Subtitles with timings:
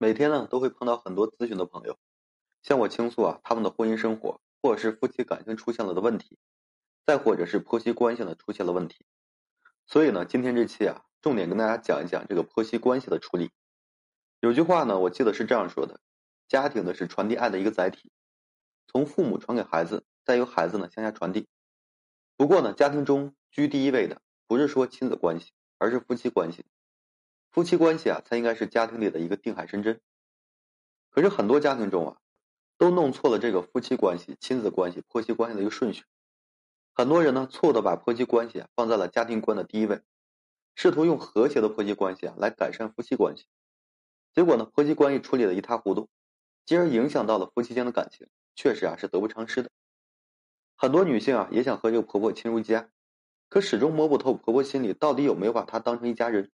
[0.00, 1.98] 每天呢都会碰到很多咨询的朋友，
[2.62, 6.38] 向我倾诉啊他们的婚姻生活，或者是夫妻感情出现了的问题，
[7.04, 9.04] 再或者是婆媳关系呢出现了问题。
[9.88, 13.50] 所以呢，今天这期啊，重点跟大家讲一讲这个婆媳关系的处理。
[14.38, 15.98] 有句话呢，我记得是这样说的：
[16.46, 18.12] 家庭呢是传递爱的一个载体，
[18.86, 21.48] 从父母传给孩子，再由孩子呢向下传递。
[22.36, 26.64] 不过呢，家庭中居第一位的不是说亲子关系，而是夫妻关系。
[27.50, 30.00] 夫妻关系啊，才应该是家庭里的一个定海神针。
[31.10, 32.18] 可是很多家庭中啊，
[32.76, 36.04] 都弄错了这个夫妻关系、亲子关系、婆媳关系的一个顺序。
[36.94, 40.02] 很多人呢，错的把婆媳关系啊放在了家庭观的第一位，
[40.74, 43.46] 试图用和谐的婆媳关系啊来改善夫妻关系。
[44.34, 46.08] 结果呢，婆媳关系处理的一塌糊涂，
[46.66, 49.70] 进而影响到了夫妻间的感情，确实啊是得不偿失的。
[50.76, 52.90] 很多女性啊也想和这个婆婆亲如一家，
[53.48, 56.52] 可始终摸不透婆婆心里到底有没有把她当成一家人。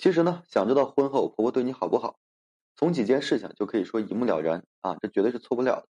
[0.00, 2.18] 其实呢，想知道婚后婆婆对你好不好，
[2.74, 5.88] 从几件事情就可以说一目了然啊，这绝对是错不了的。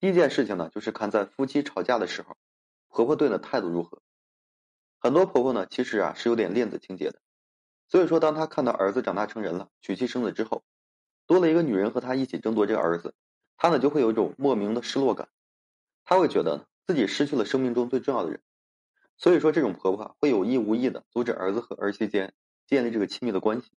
[0.00, 2.36] 第一件事情呢，就是看在夫妻吵架的时候，
[2.88, 4.02] 婆婆对你的态度如何。
[4.98, 7.20] 很多婆婆呢，其实啊是有点恋子情节的，
[7.86, 10.64] 所以说当她看到儿子长大成人了，娶妻生子之后，
[11.28, 13.14] 多了一个女人和她一起争夺这个儿子，
[13.56, 15.28] 她呢就会有一种莫名的失落感，
[16.04, 18.42] 她会觉得自己失去了生命中最重要的人，
[19.16, 22.34] 所以说这种婆婆会有意无意的阻止儿子和儿媳间。
[22.66, 23.70] 建立这个亲密的关系。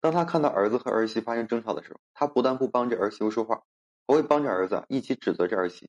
[0.00, 3.62] 当他看到儿子和儿媳发生争吵的时候，他不但不帮着儿媳妇说话，
[4.06, 5.88] 还会帮着儿子一起指责这儿媳，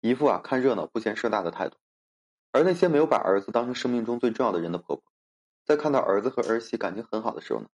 [0.00, 1.76] 一副啊看热闹不嫌事大的态度。
[2.52, 5.04] 而那些没有把儿子当成生命中最重要的人的婆婆，
[5.64, 7.68] 在看到儿子和儿媳感情很好的时候呢，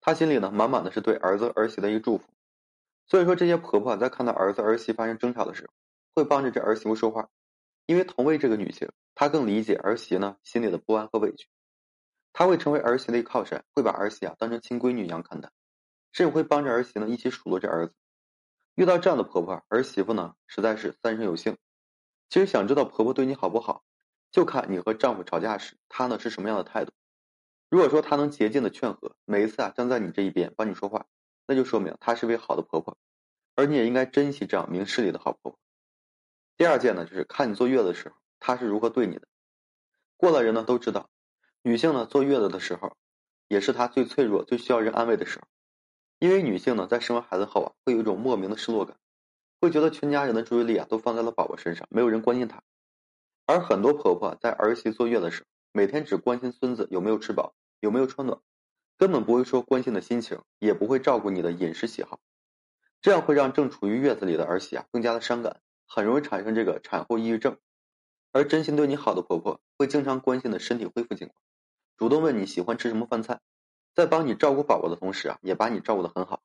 [0.00, 2.24] 她心里呢满满的是对儿子儿媳的一个祝福。
[3.06, 5.72] 所以说，这些婆婆在看到儿子儿媳发生争吵的时候，
[6.14, 7.30] 会帮着这儿媳妇说话，
[7.86, 11.48] 因为同为这个女性，她更理解儿媳呢心里的不安和委屈。
[12.32, 15.50] 她会成为儿媳的一靠山，会把儿媳啊当成亲闺女一样看待，
[16.12, 17.94] 甚至会帮着儿媳呢一起数落着儿子。
[18.74, 21.56] 遇到这样的婆婆，儿媳妇呢实在是三生有幸。
[22.28, 23.82] 其实想知道婆婆对你好不好，
[24.30, 26.92] 就看你和丈夫吵架时，她呢是什么样的态度。
[27.68, 31.06] 如果说她能竭尽的劝和，每一次啊站在你这一边帮你说话，
[31.46, 32.96] 那就说明她是位好的婆婆，
[33.56, 35.58] 而你也应该珍惜这样明事理的好婆婆。
[36.56, 39.26] 第二件呢，就是看你坐月子的时候，她是如何对你的。
[40.16, 41.10] 过来人呢都知道。
[41.68, 42.96] 女性呢坐月子的时候，
[43.46, 45.46] 也是她最脆弱、最需要人安慰的时候，
[46.18, 48.96] 因为女性呢在生完孩子后啊，会有一种莫名的失落感，
[49.60, 52.62] 会觉得全家人的注意力啊都放在了宝宝身上，没有人关心她。
[53.44, 58.40] 而很多婆婆在儿媳坐月的时，每天只关心孙子有没有吃饱、有没有穿暖，
[58.96, 62.18] 根本不会说关心的心情，也不会照顾你的饮食喜好，
[63.02, 67.58] 这样会让正处于月子里的儿媳啊更加的伤感，很容易产生这个产后抑郁症。
[68.32, 71.42] 而真心对你好的婆婆，会经常关心的身体恢复情况。
[71.98, 73.40] 主动问你喜欢吃什么饭菜，
[73.92, 76.40] 在帮你照顾宝宝的同时啊，也把你照顾得很好。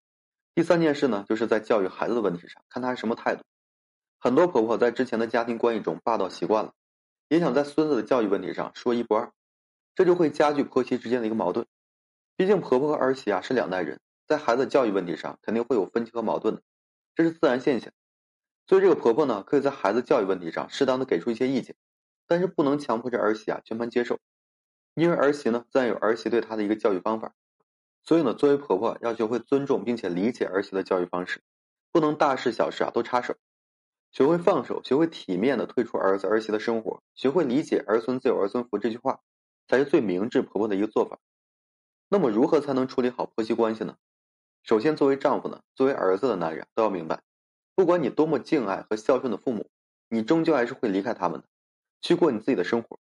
[0.55, 3.43] 第三件事呢，就是在教育孩子的问题上，看他是什么态度。
[4.17, 6.73] 很多婆婆在之前的家庭关系中霸道习惯了，
[7.27, 9.31] 也想在孙子的教育问题上说一不二，
[9.93, 11.67] 这就会加剧婆媳之间的一个矛盾。
[12.35, 16.63] 毕竟婆婆和儿媳啊是两代人，在孩子教育问题上肯定会有分歧和矛盾的，
[17.13, 17.93] 这是自然现象。
[18.65, 21.75] 所以这个婆婆呢，可以在孩子教育问题上适当的给出一些意见，
[22.25, 24.17] 但是不能强迫这儿媳啊全盘接受。
[24.95, 27.33] 因为儿媳呢，自然有儿媳对她的一个教育方法，
[28.03, 31.41] 所以呢，作为婆婆要学会尊重并且理解儿媳的教育方式，
[31.91, 33.35] 不能大事小事啊都插手，
[34.11, 39.21] 学会放手，学会体面的退出儿子儿媳的生活，学会理解儿孙自有儿孙福这句话，
[39.67, 41.17] 才是最明智婆婆的一个做法。
[42.09, 43.95] 那么，如何才能处理好婆媳关系呢？
[44.63, 47.23] 首先，作为丈夫呢，作为儿子的男人都要明白，
[47.73, 49.69] 不管你多么敬爱和孝顺的父母，
[50.09, 51.47] 你终究还是会离开他们的，
[52.01, 52.99] 去过你自己的生活。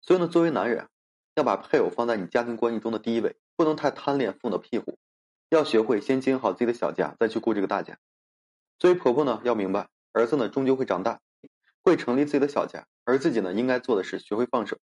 [0.00, 0.88] 所以呢，作为男人。
[1.36, 4.98] 要把配偶放在你家庭关系中的第一位，不能太贪恋父母的庇护，
[5.50, 7.98] 要学会先经营好自己的小家，再去顾这个大家。
[8.78, 11.20] 作为婆婆呢，要明白儿子呢终究会长大，
[11.82, 14.78] 会成立自己的小家，而自己呢应该做的是学会放手。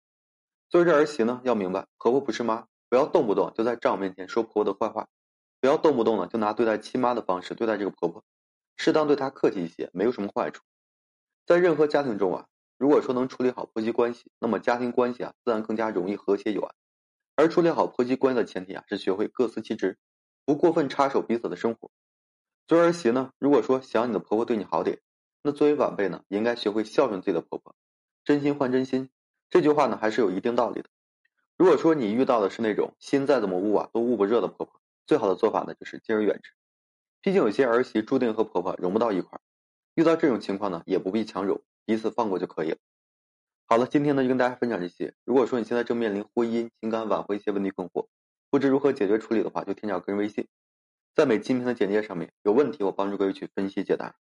[0.71, 5.07] 作为这儿媳呢，要明白婆婆不是妈，不要动不动就在丈夫面前说婆婆的坏话，
[5.61, 8.25] 不要动不动呢就拿对待亲妈的方式对待这个婆婆，
[8.79, 10.63] 适当对她客气一些，没有什么坏处。
[11.45, 12.47] 在任何家庭中啊。
[12.79, 16.75] 如果说能处理好婆媳关系，那么家庭关系啊自然更加容易和谐有爱。
[17.35, 19.99] 而处理好婆媳关系的前提啊是学会各司其职，
[20.45, 21.91] 不过分插手彼此的生活。
[22.67, 25.01] 作为儿媳呢，如果说想你的婆婆对你好点，
[25.43, 27.75] 那作为晚辈呢，应该学会孝顺自己的婆婆。
[28.25, 29.11] 真心换真心，
[29.51, 30.89] 这句话呢还是有一定道理的。
[31.57, 36.53] 如果说你遇到的是那种心再怎么捂啊都捂不热的婆婆，最好的做法呢就是敬而远之。
[37.23, 39.41] 毕竟有些儿媳注定和婆婆融不到一块儿，
[39.95, 41.61] 遇到这种情况呢，也不必强融。
[41.89, 42.77] 彼此放过就可以了。
[43.65, 45.15] 好了，今天呢就跟大家分享这些。
[45.25, 48.09] 如果说你现在正面临婚姻、情感挽回一些问题困惑，
[48.51, 50.47] 不知如何解决处理的话，就添加个人微信：
[51.15, 54.17] 在每音频的简介上面有问题，我帮助各位去分析解答。